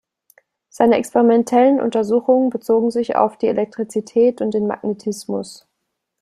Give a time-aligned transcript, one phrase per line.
[0.69, 5.67] Seine experimentellen Untersuchungen bezogen sich auf die Elektrizität und den Magnetismus.